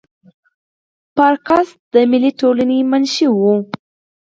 [1.15, 3.53] پارکس د ملي ټولنې منشي وه.